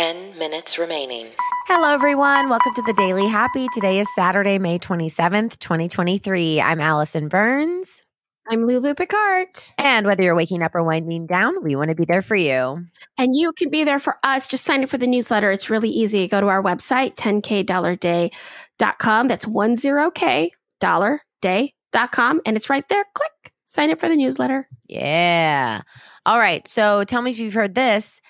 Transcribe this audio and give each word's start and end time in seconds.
10 0.00 0.38
minutes 0.38 0.78
remaining. 0.78 1.26
Hello, 1.66 1.92
everyone. 1.92 2.48
Welcome 2.48 2.72
to 2.72 2.80
the 2.80 2.94
Daily 2.94 3.26
Happy. 3.26 3.68
Today 3.74 4.00
is 4.00 4.08
Saturday, 4.14 4.58
May 4.58 4.78
27th, 4.78 5.58
2023. 5.58 6.58
I'm 6.58 6.80
Allison 6.80 7.28
Burns. 7.28 8.02
I'm 8.48 8.64
Lulu 8.64 8.94
Picard. 8.94 9.48
And 9.76 10.06
whether 10.06 10.22
you're 10.22 10.34
waking 10.34 10.62
up 10.62 10.74
or 10.74 10.82
winding 10.82 11.26
down, 11.26 11.62
we 11.62 11.76
want 11.76 11.90
to 11.90 11.94
be 11.94 12.06
there 12.08 12.22
for 12.22 12.34
you. 12.34 12.82
And 13.18 13.36
you 13.36 13.52
can 13.52 13.68
be 13.68 13.84
there 13.84 13.98
for 13.98 14.16
us. 14.24 14.48
Just 14.48 14.64
sign 14.64 14.82
up 14.82 14.88
for 14.88 14.96
the 14.96 15.06
newsletter. 15.06 15.50
It's 15.50 15.68
really 15.68 15.90
easy. 15.90 16.26
Go 16.28 16.40
to 16.40 16.46
our 16.46 16.62
website, 16.62 17.16
10kdollarday.com. 17.16 19.28
That's 19.28 19.44
10k 19.44 20.50
dollar 20.80 21.20
day.com. 21.42 22.40
And 22.46 22.56
it's 22.56 22.70
right 22.70 22.88
there. 22.88 23.04
Click, 23.12 23.52
sign 23.66 23.90
up 23.90 24.00
for 24.00 24.08
the 24.08 24.16
newsletter. 24.16 24.66
Yeah. 24.88 25.82
All 26.24 26.38
right. 26.38 26.66
So 26.66 27.04
tell 27.04 27.20
me 27.20 27.32
if 27.32 27.38
you've 27.38 27.52
heard 27.52 27.74
this. 27.74 28.22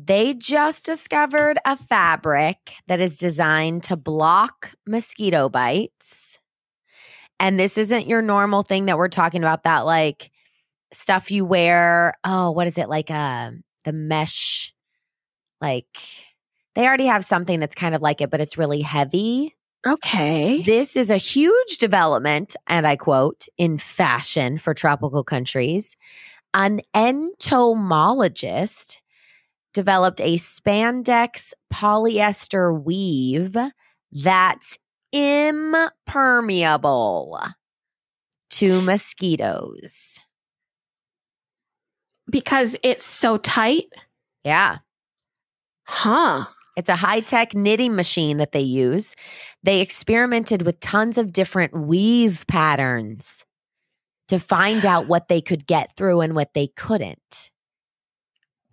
They 0.00 0.34
just 0.34 0.86
discovered 0.86 1.58
a 1.64 1.76
fabric 1.76 2.74
that 2.86 3.00
is 3.00 3.16
designed 3.16 3.82
to 3.84 3.96
block 3.96 4.74
mosquito 4.86 5.48
bites. 5.48 6.38
And 7.40 7.58
this 7.58 7.76
isn't 7.76 8.06
your 8.06 8.22
normal 8.22 8.62
thing 8.62 8.86
that 8.86 8.96
we're 8.96 9.08
talking 9.08 9.42
about, 9.42 9.64
that 9.64 9.80
like 9.80 10.30
stuff 10.92 11.32
you 11.32 11.44
wear. 11.44 12.14
Oh, 12.22 12.52
what 12.52 12.68
is 12.68 12.78
it? 12.78 12.88
Like 12.88 13.10
uh, 13.10 13.50
the 13.84 13.92
mesh, 13.92 14.72
like 15.60 15.88
they 16.76 16.86
already 16.86 17.06
have 17.06 17.24
something 17.24 17.58
that's 17.58 17.74
kind 17.74 17.96
of 17.96 18.00
like 18.00 18.20
it, 18.20 18.30
but 18.30 18.40
it's 18.40 18.56
really 18.56 18.82
heavy. 18.82 19.56
Okay. 19.84 20.62
This 20.62 20.96
is 20.96 21.10
a 21.10 21.16
huge 21.16 21.78
development, 21.78 22.54
and 22.68 22.86
I 22.86 22.94
quote, 22.94 23.48
in 23.56 23.78
fashion 23.78 24.58
for 24.58 24.74
tropical 24.74 25.24
countries. 25.24 25.96
An 26.54 26.82
entomologist 26.94 29.00
developed 29.78 30.20
a 30.20 30.38
spandex 30.38 31.52
polyester 31.72 32.76
weave 32.84 33.56
that's 34.10 34.76
impermeable 35.12 35.78
to 38.50 38.82
mosquitoes. 38.82 40.18
Because 42.28 42.74
it's 42.82 43.04
so 43.04 43.36
tight. 43.38 43.84
Yeah. 44.42 44.78
Huh. 45.84 46.46
It's 46.76 46.88
a 46.88 46.96
high 46.96 47.20
tech 47.20 47.54
knitting 47.54 47.94
machine 47.94 48.38
that 48.38 48.50
they 48.50 48.58
use. 48.58 49.14
They 49.62 49.80
experimented 49.80 50.62
with 50.62 50.80
tons 50.80 51.18
of 51.18 51.30
different 51.30 51.72
weave 51.72 52.44
patterns 52.48 53.44
to 54.26 54.40
find 54.40 54.84
out 54.84 55.06
what 55.06 55.28
they 55.28 55.40
could 55.40 55.68
get 55.68 55.94
through 55.96 56.22
and 56.22 56.34
what 56.34 56.52
they 56.54 56.66
couldn't. 56.66 57.52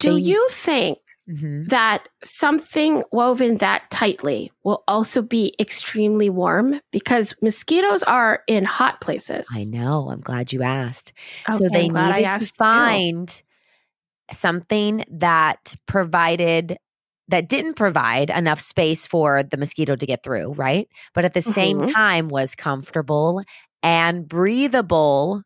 Do 0.05 0.17
you 0.17 0.47
think 0.51 0.99
Mhm. 1.29 1.69
that 1.69 2.07
something 2.23 3.03
woven 3.11 3.57
that 3.57 3.89
tightly 3.89 4.51
will 4.63 4.83
also 4.87 5.21
be 5.21 5.55
extremely 5.59 6.29
warm? 6.29 6.79
Because 6.91 7.33
mosquitoes 7.41 8.03
are 8.03 8.43
in 8.47 8.63
hot 8.65 9.01
places. 9.01 9.47
I 9.55 9.63
know. 9.65 10.09
I'm 10.11 10.21
glad 10.21 10.53
you 10.53 10.61
asked. 10.63 11.13
so 11.51 11.67
they 11.71 11.85
I'm 11.85 11.91
glad 11.91 12.11
I 12.11 12.15
needed 12.21 12.39
to 12.47 12.53
find 12.57 13.43
something 14.31 15.03
that 15.09 15.75
provided 15.87 16.77
that 17.27 17.49
didn't 17.49 17.73
provide 17.73 18.29
enough 18.29 18.59
space 18.59 19.07
for 19.07 19.41
the 19.41 19.57
mosquito 19.57 19.95
to 19.95 20.05
get 20.05 20.21
through, 20.21 20.53
right? 20.53 20.87
But 21.15 21.25
at 21.25 21.33
the 21.33 21.41
same 21.41 21.81
Mhm. 21.81 21.91
time 21.91 22.27
was 22.27 22.53
comfortable 22.53 23.41
and 23.81 24.27
breathable 24.27 25.41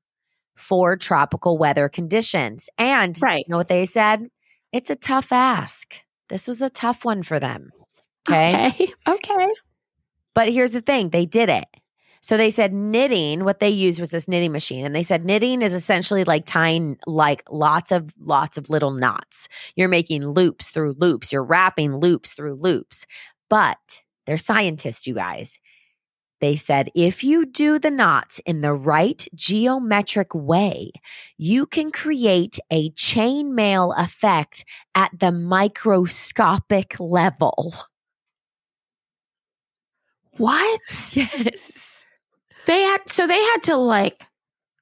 for 0.58 0.98
tropical 0.98 1.58
weather 1.58 1.88
conditions. 1.88 2.68
And 2.78 3.18
Right. 3.24 3.46
you 3.48 3.52
know 3.52 3.56
what 3.58 3.70
they 3.70 3.86
said? 3.86 4.28
It's 4.72 4.90
a 4.90 4.96
tough 4.96 5.32
ask. 5.32 5.96
This 6.30 6.48
was 6.48 6.62
a 6.62 6.70
tough 6.70 7.04
one 7.06 7.24
for 7.24 7.40
them. 7.40 7.72
Okay. 8.30 8.68
Okay. 8.68 8.94
Okay. 9.08 9.48
But 10.36 10.50
here's 10.50 10.74
the 10.74 10.82
thing 10.82 11.10
they 11.10 11.26
did 11.26 11.50
it. 11.50 11.66
So 12.22 12.38
they 12.38 12.52
said 12.52 12.74
knitting, 12.74 13.46
what 13.46 13.60
they 13.60 13.70
used 13.70 14.00
was 14.00 14.10
this 14.10 14.28
knitting 14.28 14.52
machine. 14.52 14.86
And 14.86 14.94
they 14.94 15.04
said 15.04 15.26
knitting 15.26 15.62
is 15.62 15.74
essentially 15.74 16.24
like 16.24 16.46
tying 16.46 16.98
like 17.08 17.44
lots 17.50 17.92
of 17.92 18.14
lots 18.20 18.58
of 18.58 18.70
little 18.70 18.92
knots. 18.92 19.48
You're 19.76 19.88
making 19.88 20.28
loops 20.28 20.70
through 20.70 20.96
loops, 20.98 21.32
you're 21.32 21.44
wrapping 21.44 21.96
loops 21.96 22.34
through 22.34 22.56
loops. 22.56 23.06
But 23.50 24.02
they're 24.26 24.38
scientists, 24.38 25.08
you 25.08 25.16
guys. 25.16 25.58
They 26.42 26.56
said 26.56 26.90
if 26.96 27.24
you 27.24 27.46
do 27.46 27.80
the 27.80 27.92
knots 27.92 28.40
in 28.46 28.62
the 28.62 28.74
right 28.74 29.28
geometric 29.36 30.34
way, 30.34 30.92
you 31.38 31.66
can 31.66 31.92
create 31.92 32.60
a 32.72 32.92
chainmail 32.92 33.94
effect 33.98 34.64
at 34.96 35.12
the 35.20 35.32
microscopic 35.32 37.00
level. 37.00 37.74
What? 40.38 40.82
Yes. 41.14 42.06
They 42.66 42.82
had 42.84 43.10
so 43.10 43.26
they 43.26 43.42
had 43.42 43.64
to 43.64 43.76
like 43.76 44.24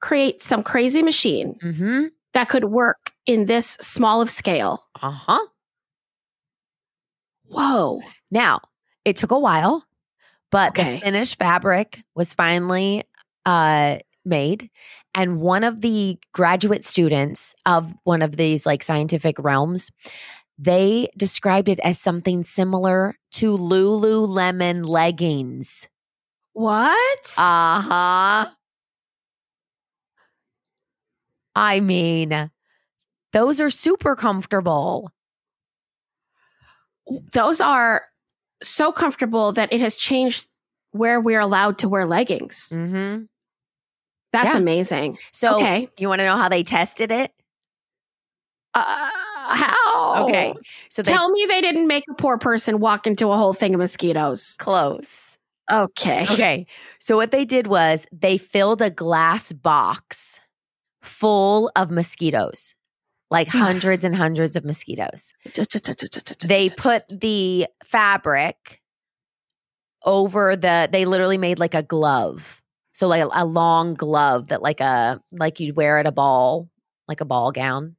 create 0.01 0.41
some 0.41 0.61
crazy 0.61 1.01
machine 1.01 1.55
Mm-hmm. 1.63 2.07
that 2.33 2.49
could 2.49 2.65
work 2.65 3.11
in 3.25 3.45
this 3.45 3.77
small 3.81 4.21
of 4.21 4.29
scale. 4.29 4.83
Uh 5.01 5.11
huh. 5.11 5.45
Whoa. 7.45 8.01
Now, 8.29 8.59
it 9.05 9.15
took 9.15 9.31
a 9.31 9.39
while, 9.39 9.85
but 10.51 10.69
Okay. 10.69 10.95
the 10.95 11.01
finished 11.01 11.37
fabric 11.39 12.03
was 12.15 12.33
finally 12.33 13.03
uh, 13.45 13.97
made. 14.25 14.69
And 15.15 15.41
one 15.41 15.63
of 15.63 15.81
the 15.81 16.17
graduate 16.33 16.85
students 16.85 17.55
of 17.65 17.93
one 18.03 18.21
of 18.21 18.37
these 18.37 18.65
like 18.65 18.83
scientific 18.83 19.39
realms, 19.39 19.91
they 20.59 21.09
described 21.17 21.69
it 21.69 21.79
as 21.79 21.99
something 21.99 22.43
similar 22.43 23.15
to 23.33 23.57
Lululemon 23.57 24.87
leggings. 24.87 25.87
What? 26.53 27.33
Uh 27.37 27.81
huh. 27.81 28.49
I 31.55 31.79
mean, 31.79 32.51
those 33.33 33.59
are 33.59 33.69
super 33.69 34.15
comfortable. 34.15 35.11
Those 37.33 37.61
are 37.61 38.03
so 38.61 38.91
comfortable 38.91 39.51
that 39.53 39.71
it 39.71 39.81
has 39.81 39.95
changed 39.95 40.47
where 40.91 41.19
we're 41.21 41.39
allowed 41.39 41.77
to 41.79 41.89
wear 41.89 42.05
leggings. 42.05 42.69
Mm-hmm. 42.73 43.23
That's 44.33 44.53
Yeah. 44.53 44.57
amazing. 44.57 45.17
So, 45.31 45.55
okay. 45.57 45.89
you 45.97 46.07
want 46.09 46.19
to 46.19 46.25
know 46.25 46.35
how 46.35 46.49
they 46.49 46.63
tested 46.63 47.11
it? 47.11 47.31
Uh, 48.73 49.09
how? 49.49 50.25
Okay. 50.25 50.53
So 50.89 51.01
they 51.01 51.11
Tell 51.11 51.29
me 51.29 51.45
they 51.47 51.61
didn't 51.61 51.87
make 51.87 52.03
a 52.09 52.13
poor 52.13 52.37
person 52.37 52.79
walk 52.79 53.07
into 53.07 53.31
a 53.31 53.37
whole 53.37 53.53
thing 53.53 53.73
of 53.73 53.79
mosquitoes. 53.79 54.55
close. 54.59 55.37
Okay. 55.71 56.23
Okay. 56.23 56.65
So 56.99 57.15
what 57.17 57.31
they 57.31 57.43
did 57.45 57.67
was 57.67 58.05
they 58.11 58.37
filled 58.37 58.81
a 58.81 58.89
glass 58.89 59.51
box 59.51 60.39
full 61.01 61.71
of 61.75 61.89
mosquitoes, 61.91 62.73
like 63.29 63.47
hundreds 63.47 64.05
and 64.05 64.15
hundreds 64.15 64.55
of 64.55 64.63
mosquitoes. 64.63 65.33
They 66.39 66.69
put 66.69 67.03
the 67.09 67.67
fabric 67.83 68.81
over 70.05 70.55
the 70.55 70.87
they 70.91 71.05
literally 71.05 71.37
made 71.37 71.59
like 71.59 71.73
a 71.73 71.83
glove. 71.83 72.61
So 72.93 73.07
like 73.07 73.23
a, 73.31 73.45
long 73.45 73.93
glove 73.93 74.47
that 74.47 74.61
like 74.61 74.79
a 74.79 75.21
like 75.31 75.59
you'd 75.59 75.75
wear 75.75 75.99
at 75.99 76.07
a 76.07 76.11
ball, 76.11 76.69
like 77.07 77.21
a 77.21 77.25
ball 77.25 77.51
gown. 77.51 77.95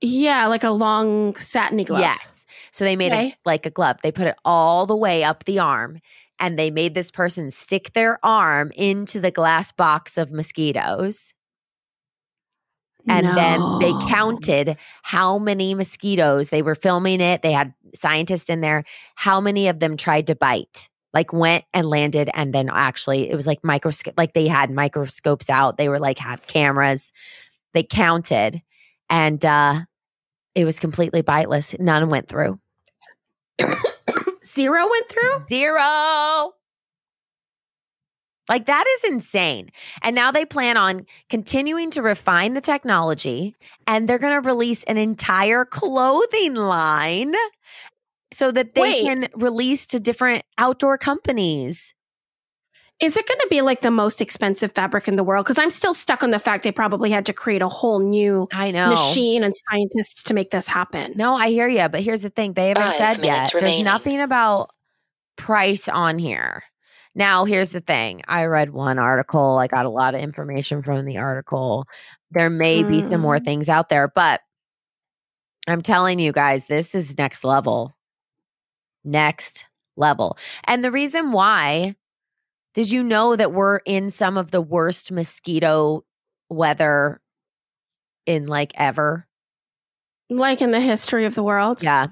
Yeah, 0.00 0.46
like 0.46 0.62
a 0.62 0.70
long 0.70 1.34
satiny 1.36 1.84
glove. 1.84 2.00
Yes. 2.00 2.44
So 2.70 2.84
they 2.84 2.96
made 2.96 3.12
Okay. 3.12 3.28
it 3.28 3.34
like 3.44 3.66
a 3.66 3.70
glove. 3.70 3.96
They 4.02 4.12
put 4.12 4.26
it 4.26 4.36
all 4.44 4.86
the 4.86 4.96
way 4.96 5.24
up 5.24 5.44
the 5.44 5.58
arm 5.58 6.00
and 6.38 6.58
they 6.58 6.70
made 6.70 6.94
this 6.94 7.10
person 7.10 7.50
stick 7.50 7.92
their 7.92 8.18
arm 8.22 8.70
into 8.76 9.20
the 9.20 9.30
glass 9.30 9.72
box 9.72 10.18
of 10.18 10.30
mosquitoes. 10.30 11.32
And 13.08 13.36
then 13.36 13.78
they 13.78 13.92
counted 14.08 14.76
how 15.02 15.38
many 15.38 15.74
mosquitoes 15.74 16.48
they 16.48 16.62
were 16.62 16.74
filming 16.74 17.20
it. 17.20 17.42
They 17.42 17.52
had 17.52 17.72
scientists 17.94 18.50
in 18.50 18.60
there, 18.60 18.84
how 19.14 19.40
many 19.40 19.68
of 19.68 19.80
them 19.80 19.96
tried 19.96 20.26
to 20.26 20.34
bite, 20.34 20.88
like 21.14 21.32
went 21.32 21.64
and 21.72 21.88
landed. 21.88 22.30
And 22.34 22.52
then 22.52 22.68
actually, 22.72 23.30
it 23.30 23.34
was 23.34 23.46
like 23.46 23.62
microscope, 23.62 24.14
like 24.16 24.34
they 24.34 24.48
had 24.48 24.70
microscopes 24.70 25.48
out. 25.48 25.78
They 25.78 25.88
were 25.88 26.00
like, 26.00 26.18
have 26.18 26.46
cameras. 26.46 27.12
They 27.74 27.82
counted 27.82 28.62
and 29.08 29.44
uh, 29.44 29.82
it 30.54 30.64
was 30.64 30.78
completely 30.80 31.22
biteless. 31.22 31.78
None 31.78 32.08
went 32.08 32.28
through. 32.28 32.58
Zero 34.44 34.88
went 34.90 35.08
through? 35.08 35.44
Zero. 35.48 36.52
Like 38.48 38.66
that 38.66 38.84
is 38.96 39.10
insane. 39.10 39.70
And 40.02 40.14
now 40.14 40.30
they 40.30 40.44
plan 40.44 40.76
on 40.76 41.06
continuing 41.28 41.90
to 41.92 42.02
refine 42.02 42.54
the 42.54 42.60
technology 42.60 43.56
and 43.86 44.08
they're 44.08 44.18
going 44.18 44.40
to 44.40 44.48
release 44.48 44.84
an 44.84 44.96
entire 44.96 45.64
clothing 45.64 46.54
line 46.54 47.34
so 48.32 48.52
that 48.52 48.74
they 48.74 48.80
Wait. 48.80 49.04
can 49.04 49.28
release 49.36 49.86
to 49.86 50.00
different 50.00 50.44
outdoor 50.58 50.98
companies. 50.98 51.94
Is 52.98 53.14
it 53.16 53.26
going 53.28 53.40
to 53.40 53.46
be 53.50 53.60
like 53.60 53.82
the 53.82 53.90
most 53.90 54.22
expensive 54.22 54.72
fabric 54.72 55.06
in 55.06 55.16
the 55.16 55.24
world? 55.24 55.44
Because 55.44 55.58
I'm 55.58 55.70
still 55.70 55.92
stuck 55.92 56.22
on 56.22 56.30
the 56.30 56.38
fact 56.38 56.62
they 56.62 56.72
probably 56.72 57.10
had 57.10 57.26
to 57.26 57.34
create 57.34 57.60
a 57.60 57.68
whole 57.68 58.00
new 58.00 58.48
I 58.52 58.70
know. 58.70 58.88
machine 58.88 59.44
and 59.44 59.52
scientists 59.54 60.22
to 60.24 60.34
make 60.34 60.50
this 60.50 60.66
happen. 60.66 61.12
No, 61.14 61.34
I 61.34 61.50
hear 61.50 61.68
you, 61.68 61.86
but 61.90 62.00
here's 62.00 62.22
the 62.22 62.30
thing: 62.30 62.54
they 62.54 62.68
haven't 62.68 62.84
Five 62.84 62.96
said 62.96 63.24
yet. 63.24 63.32
minutes 63.32 63.52
There's 63.52 63.82
nothing 63.82 64.20
about 64.22 64.70
price 65.36 65.88
on 65.88 66.18
here. 66.18 66.64
Now, 67.16 67.46
here's 67.46 67.70
the 67.72 67.80
thing: 67.80 68.22
I 68.28 68.44
read 68.44 68.70
one 68.72 68.98
article. 69.00 69.58
I 69.58 69.66
got 69.66 69.86
a 69.86 69.90
lot 69.90 70.14
of 70.14 70.20
information 70.20 70.82
from 70.84 71.04
the 71.06 71.16
article. 71.18 71.86
There 72.30 72.50
may 72.50 72.84
be 72.84 73.00
some 73.00 73.22
more 73.22 73.38
Mm. 73.38 73.44
things 73.44 73.68
out 73.68 73.88
there, 73.88 74.06
but 74.14 74.42
I'm 75.66 75.82
telling 75.82 76.18
you 76.20 76.32
guys, 76.32 76.66
this 76.66 76.94
is 76.94 77.18
next 77.18 77.42
level. 77.42 77.96
Next 79.04 79.64
level. 79.96 80.36
And 80.64 80.84
the 80.84 80.92
reason 80.92 81.32
why, 81.32 81.96
did 82.74 82.90
you 82.90 83.02
know 83.02 83.34
that 83.34 83.52
we're 83.52 83.78
in 83.78 84.10
some 84.10 84.36
of 84.36 84.50
the 84.50 84.60
worst 84.60 85.10
mosquito 85.10 86.04
weather 86.50 87.20
in 88.26 88.46
like 88.46 88.72
ever? 88.76 89.26
Like 90.28 90.60
in 90.60 90.70
the 90.72 90.80
history 90.80 91.24
of 91.24 91.34
the 91.34 91.42
world. 91.42 91.82
Yeah. 91.82 92.08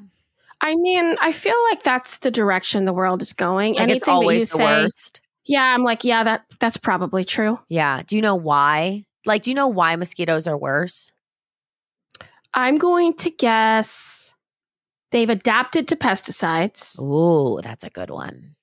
I 0.65 0.75
mean, 0.77 1.17
I 1.21 1.31
feel 1.33 1.55
like 1.71 1.83
that's 1.83 2.19
the 2.19 2.31
direction 2.31 2.87
the 2.87 2.93
world 2.95 3.21
is 3.23 3.33
going. 3.35 3.75
Like 3.75 3.83
Anything 3.83 3.97
it's 3.99 4.09
always 4.09 4.51
that 4.51 4.57
the 4.59 4.63
you 4.65 4.69
say, 4.69 4.83
worst. 4.83 5.21
yeah, 5.45 5.63
I'm 5.75 5.85
like, 5.85 6.05
yeah, 6.05 6.25
that 6.25 6.47
that's 6.59 6.79
probably 6.79 7.23
true. 7.25 7.59
Yeah. 7.69 8.03
Do 8.07 8.17
you 8.17 8.23
know 8.23 8.35
why? 8.35 9.05
Like, 9.27 9.43
do 9.43 9.51
you 9.51 9.55
know 9.55 9.69
why 9.69 9.95
mosquitoes 9.97 10.47
are 10.47 10.57
worse? 10.57 11.13
I'm 12.55 12.79
going 12.79 13.15
to 13.19 13.31
guess 13.31 14.33
they've 15.11 15.29
adapted 15.29 15.87
to 15.89 15.97
pesticides, 15.97 16.99
Ooh, 17.01 17.61
that's 17.63 17.85
a 17.85 17.91
good 17.91 18.11
one. 18.11 18.55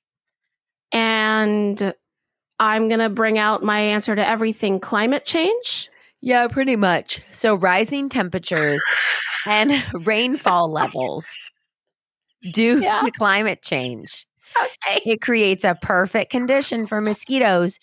and 0.91 1.93
I'm 2.59 2.89
gonna 2.89 3.09
bring 3.09 3.37
out 3.37 3.63
my 3.63 3.79
answer 3.79 4.15
to 4.15 4.27
everything: 4.27 4.79
climate 4.79 5.25
change. 5.25 5.89
Yeah, 6.21 6.47
pretty 6.47 6.75
much. 6.75 7.21
So, 7.31 7.55
rising 7.55 8.07
temperatures 8.09 8.81
and 9.47 9.71
rainfall 10.05 10.71
levels 10.71 11.25
due 12.51 12.81
Yeah. 12.81 13.01
to 13.01 13.11
climate 13.11 13.61
change. 13.61 14.25
Okay. 14.61 15.01
It 15.05 15.21
creates 15.21 15.63
a 15.63 15.75
perfect 15.81 16.31
condition 16.31 16.85
for 16.85 16.99
mosquitoes, 17.01 17.79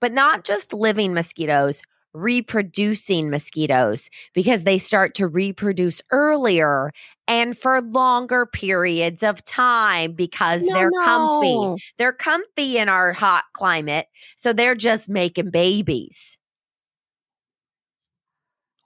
but 0.00 0.12
not 0.12 0.44
just 0.44 0.72
living 0.72 1.12
mosquitoes, 1.14 1.82
reproducing 2.12 3.28
mosquitoes 3.30 4.08
because 4.34 4.62
they 4.62 4.78
start 4.78 5.14
to 5.16 5.26
reproduce 5.26 6.00
earlier 6.12 6.92
and 7.26 7.58
for 7.58 7.80
longer 7.80 8.46
periods 8.46 9.22
of 9.24 9.44
time 9.44 10.12
because 10.12 10.64
they're 10.66 10.92
comfy. 11.04 11.82
They're 11.98 12.12
comfy 12.12 12.78
in 12.78 12.88
our 12.88 13.12
hot 13.12 13.44
climate, 13.54 14.06
so 14.36 14.52
they're 14.52 14.76
just 14.76 15.08
making 15.08 15.50
babies. 15.50 16.38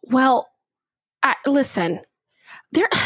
Well, 0.04 0.48
I, 1.22 1.34
listen, 1.46 2.00
there. 2.72 2.88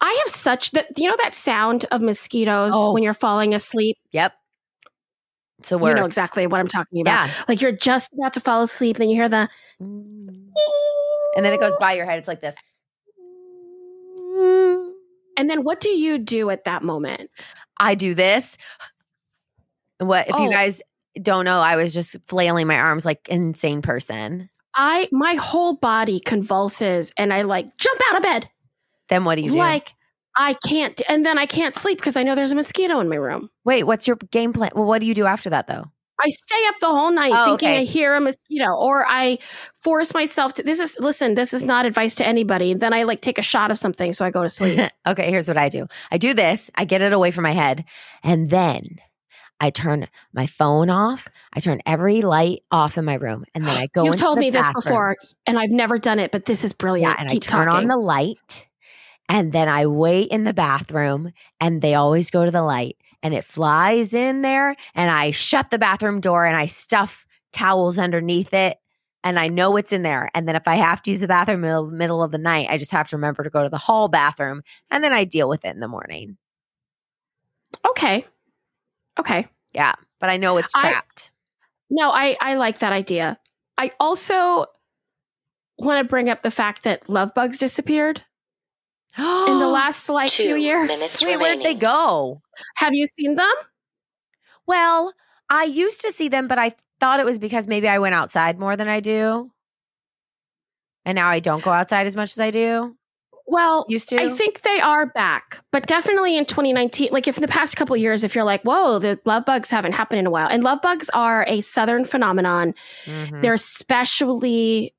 I 0.00 0.22
have 0.24 0.34
such 0.34 0.70
that 0.72 0.98
you 0.98 1.08
know 1.08 1.16
that 1.22 1.34
sound 1.34 1.84
of 1.90 2.00
mosquitoes 2.00 2.72
Oh. 2.74 2.92
when 2.92 3.02
you're 3.02 3.14
falling 3.14 3.54
asleep. 3.54 3.96
Yep. 4.12 4.32
So 5.62 5.76
You 5.88 5.94
know 5.94 6.02
exactly 6.04 6.46
what 6.46 6.60
I'm 6.60 6.68
talking 6.68 7.00
about. 7.00 7.26
Yeah. 7.28 7.34
Like 7.48 7.60
you're 7.60 7.72
just 7.72 8.12
about 8.12 8.34
to 8.34 8.40
fall 8.40 8.62
asleep, 8.62 8.96
then 8.98 9.08
you 9.10 9.16
hear 9.16 9.28
the 9.28 9.48
mm. 9.82 10.28
And 11.36 11.44
then 11.44 11.52
it 11.52 11.60
goes 11.60 11.76
by 11.78 11.92
your 11.94 12.06
head. 12.06 12.18
It's 12.18 12.28
like 12.28 12.40
this. 12.40 12.54
And 15.36 15.48
then 15.48 15.62
what 15.62 15.80
do 15.80 15.88
you 15.88 16.18
do 16.18 16.50
at 16.50 16.64
that 16.64 16.82
moment? 16.82 17.30
I 17.78 17.94
do 17.94 18.14
this. 18.14 18.56
What 19.98 20.28
if 20.28 20.36
you 20.38 20.46
Oh. 20.48 20.50
guys 20.50 20.82
don't 21.20 21.44
know? 21.44 21.60
I 21.60 21.76
was 21.76 21.94
just 21.94 22.16
flailing 22.26 22.66
my 22.66 22.78
arms 22.78 23.04
like 23.04 23.28
insane 23.28 23.82
person. 23.82 24.50
I 24.74 25.08
my 25.12 25.34
whole 25.34 25.74
body 25.74 26.20
convulses 26.20 27.12
and 27.16 27.32
I 27.32 27.42
like 27.42 27.76
jump 27.78 28.00
out 28.10 28.16
of 28.16 28.22
bed. 28.22 28.48
Then 29.08 29.24
what 29.24 29.36
do 29.36 29.42
you 29.42 29.52
do? 29.52 29.56
Like 29.58 29.94
I 30.36 30.54
can't 30.66 31.00
and 31.08 31.24
then 31.26 31.38
I 31.38 31.46
can't 31.46 31.74
sleep 31.74 31.98
because 31.98 32.16
I 32.16 32.22
know 32.22 32.34
there's 32.34 32.52
a 32.52 32.56
mosquito 32.56 33.00
in 33.00 33.08
my 33.08 33.16
room. 33.16 33.50
Wait, 33.64 33.84
what's 33.84 34.06
your 34.06 34.16
game 34.30 34.52
plan? 34.52 34.70
Well, 34.74 34.84
what 34.86 35.00
do 35.00 35.06
you 35.06 35.14
do 35.14 35.26
after 35.26 35.50
that 35.50 35.66
though? 35.66 35.84
I 36.20 36.28
stay 36.30 36.66
up 36.66 36.74
the 36.80 36.88
whole 36.88 37.12
night 37.12 37.32
Oh, 37.32 37.44
thinking 37.44 37.68
okay. 37.68 37.78
I 37.78 37.84
hear 37.84 38.14
a 38.16 38.20
mosquito 38.20 38.66
or 38.76 39.04
I 39.06 39.38
force 39.82 40.12
myself 40.14 40.54
to 40.54 40.64
this 40.64 40.80
is 40.80 40.96
listen, 40.98 41.34
this 41.36 41.54
is 41.54 41.62
not 41.62 41.86
advice 41.86 42.14
to 42.16 42.26
anybody. 42.26 42.74
Then 42.74 42.92
I 42.92 43.04
like 43.04 43.20
take 43.20 43.38
a 43.38 43.42
shot 43.42 43.70
of 43.70 43.78
something 43.78 44.12
so 44.12 44.24
I 44.24 44.30
go 44.30 44.42
to 44.42 44.48
sleep. 44.48 44.80
okay, 45.06 45.30
here's 45.30 45.46
what 45.48 45.56
I 45.56 45.68
do. 45.68 45.86
I 46.10 46.18
do 46.18 46.34
this. 46.34 46.70
I 46.74 46.84
get 46.86 47.02
it 47.02 47.12
away 47.12 47.30
from 47.30 47.42
my 47.44 47.52
head, 47.52 47.84
and 48.24 48.50
then 48.50 48.96
I 49.60 49.70
turn 49.70 50.08
my 50.32 50.46
phone 50.46 50.90
off. 50.90 51.28
I 51.52 51.60
turn 51.60 51.80
every 51.86 52.22
light 52.22 52.62
off 52.72 52.98
in 52.98 53.04
my 53.04 53.14
room, 53.14 53.44
and 53.54 53.64
then 53.64 53.76
I 53.76 53.86
go. 53.94 54.04
You've 54.04 54.16
told 54.16 54.38
me 54.40 54.50
this 54.50 54.66
bathroom. 54.66 54.82
before 54.82 55.16
and 55.46 55.56
I've 55.58 55.70
never 55.70 55.98
done 55.98 56.18
it, 56.18 56.32
but 56.32 56.46
this 56.46 56.64
is 56.64 56.72
brilliant. 56.72 57.12
Yeah, 57.16 57.20
and 57.20 57.28
Keep 57.30 57.44
I 57.44 57.46
turn 57.46 57.66
talking. 57.66 57.80
on 57.82 57.86
the 57.86 57.96
light 57.96 58.66
and 59.28 59.52
then 59.52 59.68
I 59.68 59.86
wait 59.86 60.30
in 60.30 60.44
the 60.44 60.54
bathroom 60.54 61.32
and 61.60 61.82
they 61.82 61.94
always 61.94 62.30
go 62.30 62.44
to 62.44 62.50
the 62.50 62.62
light 62.62 62.96
and 63.22 63.34
it 63.34 63.44
flies 63.44 64.14
in 64.14 64.42
there 64.42 64.74
and 64.94 65.10
I 65.10 65.30
shut 65.32 65.70
the 65.70 65.78
bathroom 65.78 66.20
door 66.20 66.46
and 66.46 66.56
I 66.56 66.66
stuff 66.66 67.26
towels 67.52 67.98
underneath 67.98 68.54
it 68.54 68.78
and 69.24 69.38
I 69.38 69.48
know 69.48 69.76
it's 69.76 69.92
in 69.92 70.02
there. 70.02 70.30
And 70.34 70.46
then 70.48 70.54
if 70.56 70.66
I 70.68 70.76
have 70.76 71.02
to 71.02 71.10
use 71.10 71.20
the 71.20 71.26
bathroom 71.28 71.64
in 71.64 71.72
the 71.72 71.82
middle 71.84 72.22
of 72.22 72.30
the 72.30 72.38
night, 72.38 72.68
I 72.70 72.78
just 72.78 72.92
have 72.92 73.08
to 73.08 73.16
remember 73.16 73.42
to 73.42 73.50
go 73.50 73.62
to 73.62 73.68
the 73.68 73.76
hall 73.78 74.08
bathroom 74.08 74.62
and 74.90 75.02
then 75.02 75.12
I 75.12 75.24
deal 75.24 75.48
with 75.48 75.64
it 75.64 75.74
in 75.74 75.80
the 75.80 75.88
morning. 75.88 76.36
okay. 77.90 78.24
Okay. 79.18 79.46
Yeah, 79.72 79.94
but 80.20 80.30
I 80.30 80.36
know 80.36 80.56
it's 80.56 80.72
I- 80.74 80.90
trapped. 80.90 81.30
No, 81.90 82.10
I 82.10 82.36
I 82.40 82.54
like 82.54 82.78
that 82.78 82.92
idea. 82.92 83.38
I 83.76 83.92
also 83.98 84.66
want 85.78 86.04
to 86.04 86.08
bring 86.08 86.28
up 86.28 86.42
the 86.42 86.50
fact 86.50 86.82
that 86.84 87.08
love 87.08 87.32
bugs 87.34 87.56
disappeared 87.58 88.22
in 89.18 89.58
the 89.58 89.68
last 89.72 90.08
like 90.08 90.30
few 90.30 90.56
years. 90.56 90.88
minutes 90.88 91.22
Wait, 91.22 91.36
where'd 91.38 91.60
they 91.60 91.74
go? 91.74 92.40
Have 92.76 92.94
you 92.94 93.06
seen 93.06 93.34
them? 93.34 93.52
Well, 94.66 95.12
I 95.50 95.64
used 95.64 96.00
to 96.02 96.12
see 96.12 96.28
them, 96.28 96.46
but 96.48 96.58
I 96.58 96.74
thought 97.00 97.20
it 97.20 97.26
was 97.26 97.38
because 97.38 97.66
maybe 97.66 97.88
I 97.88 97.98
went 97.98 98.14
outside 98.14 98.58
more 98.58 98.76
than 98.76 98.88
I 98.88 99.00
do. 99.00 99.50
And 101.04 101.16
now 101.16 101.28
I 101.28 101.40
don't 101.40 101.62
go 101.62 101.70
outside 101.70 102.06
as 102.06 102.16
much 102.16 102.32
as 102.32 102.40
I 102.40 102.50
do. 102.50 102.94
Well, 103.50 103.86
Used 103.88 104.10
to. 104.10 104.20
I 104.20 104.28
think 104.28 104.60
they 104.60 104.78
are 104.78 105.06
back, 105.06 105.64
but 105.72 105.86
definitely 105.86 106.36
in 106.36 106.44
2019. 106.44 107.08
Like, 107.12 107.26
if 107.26 107.38
in 107.38 107.40
the 107.40 107.48
past 107.48 107.76
couple 107.76 107.96
years, 107.96 108.22
if 108.22 108.34
you're 108.34 108.44
like, 108.44 108.62
"Whoa, 108.62 108.98
the 108.98 109.18
love 109.24 109.46
bugs 109.46 109.70
haven't 109.70 109.92
happened 109.92 110.18
in 110.18 110.26
a 110.26 110.30
while," 110.30 110.48
and 110.48 110.62
love 110.62 110.82
bugs 110.82 111.08
are 111.14 111.46
a 111.48 111.62
southern 111.62 112.04
phenomenon. 112.04 112.74
Mhm. 113.06 113.40
They're 113.40 113.54
especially 113.54 114.94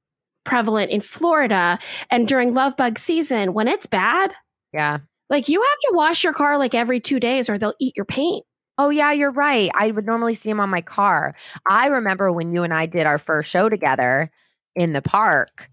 prevalent 0.50 0.92
in 0.92 1.02
Florida, 1.02 1.78
and 2.10 2.28
during 2.28 2.54
love 2.54 2.76
bug 2.76 2.98
season, 3.00 3.54
when 3.54 3.68
it's 3.68 3.86
bad, 3.86 4.34
yeah. 4.74 5.00
like 5.30 5.48
you 5.48 5.62
have 5.62 5.92
to 5.92 5.96
wash 5.96 6.24
your 6.24 6.34
car 6.34 6.58
like 6.58 6.74
every 6.74 7.00
two 7.00 7.20
days, 7.20 7.50
or 7.50 7.58
they'll 7.58 7.76
eat 7.80 7.96
your 7.96 8.06
paint. 8.06 8.46
Oh, 8.78 8.90
yeah, 8.90 9.12
you're 9.12 9.32
right. 9.32 9.70
I 9.76 9.92
would 9.92 10.06
normally 10.06 10.34
see 10.34 10.50
them 10.50 10.62
on 10.62 10.70
my 10.70 10.82
car. 10.82 11.36
I 11.70 11.88
remember 11.88 12.32
when 12.32 12.54
you 12.54 12.64
and 12.64 12.74
I 12.74 12.86
did 12.86 13.06
our 13.06 13.18
first 13.18 13.52
show 13.52 13.68
together 13.68 14.32
in 14.76 14.94
the 14.94 15.02
park, 15.02 15.70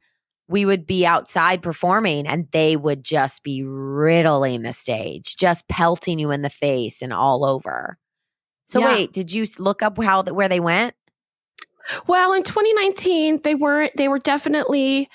we 0.49 0.67
would 0.67 0.87
be 0.87 1.07
outside 1.07 1.63
performing 1.63 2.27
and 2.27 2.49
they 2.51 2.77
would 2.77 3.05
just 3.05 3.45
be 3.45 3.63
riddling 3.63 4.63
the 4.63 4.73
stage, 4.73 5.37
just 5.37 5.69
pelting 5.69 6.19
you 6.19 6.33
in 6.33 6.43
the 6.43 6.51
face 6.51 7.01
and 7.01 7.13
all 7.13 7.45
over. 7.45 7.97
So, 8.67 8.81
Yeah. 8.81 8.87
wait, 8.87 9.13
did 9.13 9.33
you 9.33 9.47
look 9.59 9.83
up 9.83 10.03
how 10.03 10.25
where 10.25 10.49
they 10.49 10.61
went? 10.61 10.95
Well, 12.07 12.33
in 12.33 12.43
2019, 12.43 13.41
they 13.43 13.55
weren't. 13.55 13.97
They 13.97 14.09
were 14.09 14.19
definitely 14.19 15.09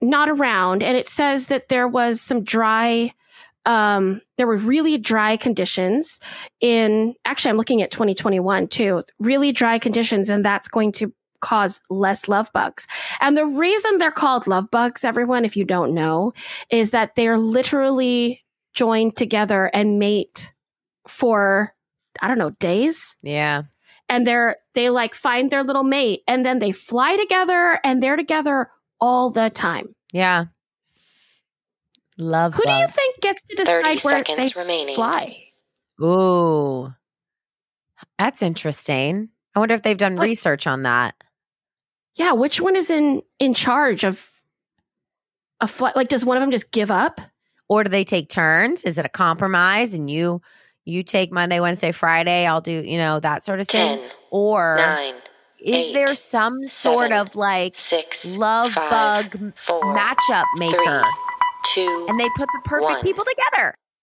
not 0.00 0.28
around, 0.28 0.82
and 0.82 0.96
it 0.96 1.08
says 1.08 1.46
that 1.46 1.68
there 1.68 1.88
was 1.88 2.20
some 2.20 2.44
dry. 2.44 3.12
Um, 3.64 4.20
there 4.38 4.46
were 4.46 4.58
really 4.58 4.98
dry 4.98 5.36
conditions 5.36 6.20
in. 6.60 7.14
Actually, 7.24 7.50
I'm 7.50 7.56
looking 7.56 7.82
at 7.82 7.90
2021 7.90 8.68
too. 8.68 9.02
Really 9.18 9.52
dry 9.52 9.78
conditions, 9.78 10.28
and 10.28 10.44
that's 10.44 10.68
going 10.68 10.92
to 10.92 11.12
cause 11.40 11.80
less 11.90 12.28
love 12.28 12.50
bugs. 12.52 12.86
And 13.20 13.36
the 13.36 13.46
reason 13.46 13.98
they're 13.98 14.10
called 14.10 14.46
love 14.46 14.70
bugs, 14.70 15.04
everyone, 15.04 15.44
if 15.44 15.56
you 15.56 15.64
don't 15.64 15.94
know, 15.94 16.32
is 16.70 16.90
that 16.90 17.14
they're 17.14 17.38
literally 17.38 18.44
joined 18.74 19.16
together 19.16 19.66
and 19.72 19.98
mate 19.98 20.52
for 21.08 21.74
I 22.20 22.28
don't 22.28 22.38
know 22.38 22.50
days 22.50 23.16
Yeah. 23.22 23.62
And 24.08 24.26
they're 24.26 24.56
they 24.74 24.90
like 24.90 25.14
find 25.14 25.50
their 25.50 25.64
little 25.64 25.84
mate 25.84 26.22
and 26.28 26.44
then 26.44 26.58
they 26.58 26.72
fly 26.72 27.16
together 27.16 27.78
and 27.84 28.02
they're 28.02 28.16
together 28.16 28.70
all 29.00 29.30
the 29.30 29.50
time. 29.50 29.94
Yeah. 30.12 30.46
Love 32.18 32.54
Who 32.54 32.62
do 32.62 32.70
you 32.72 32.86
think 32.88 33.20
gets 33.20 33.42
to 33.42 33.56
decide 33.56 34.00
where 34.02 34.24
they 34.24 34.48
remaining. 34.56 34.94
fly? 34.94 35.36
Ooh. 36.02 36.92
That's 38.18 38.42
interesting. 38.42 39.28
I 39.54 39.58
wonder 39.58 39.74
if 39.74 39.82
they've 39.82 39.96
done 39.98 40.16
Like- 40.16 40.26
research 40.28 40.66
on 40.66 40.82
that. 40.84 41.14
Yeah, 42.14 42.32
which 42.32 42.60
one 42.60 42.76
is 42.76 42.88
in 42.88 43.22
in 43.38 43.52
charge 43.52 44.02
of 44.04 44.30
a 45.60 45.68
flight? 45.68 45.94
Like, 45.96 46.08
does 46.08 46.24
one 46.24 46.38
of 46.38 46.40
them 46.40 46.50
just 46.50 46.70
give 46.70 46.90
up? 46.90 47.20
Or 47.68 47.84
do 47.84 47.90
they 47.90 48.04
take 48.04 48.28
turns? 48.30 48.84
Is 48.84 48.96
it 48.96 49.04
a 49.04 49.08
compromise 49.10 49.92
and 49.92 50.08
you 50.08 50.40
You 50.86 51.02
take 51.02 51.32
Monday, 51.32 51.58
Wednesday, 51.58 51.90
Friday. 51.90 52.46
I'll 52.46 52.60
do, 52.60 52.70
you 52.70 52.96
know, 52.96 53.18
that 53.18 53.42
sort 53.42 53.58
of 53.58 53.66
thing. 53.66 53.98
10, 53.98 54.08
or 54.30 54.76
9, 54.76 55.14
is 55.58 55.74
eight, 55.74 55.92
there 55.94 56.14
some 56.14 56.64
sort 56.66 57.10
seven, 57.10 57.18
of 57.18 57.34
like 57.34 57.76
6, 57.76 58.36
love 58.36 58.72
five, 58.72 59.30
bug 59.32 59.52
four, 59.66 59.82
matchup 59.82 60.44
maker? 60.56 60.76
three, 61.74 61.84
2, 61.84 62.06
and 62.08 62.20
they 62.20 62.28
put 62.36 62.46
the 62.46 62.60
perfect 62.64 62.90
one. 62.90 63.02
people 63.02 63.24
together. 63.24 63.74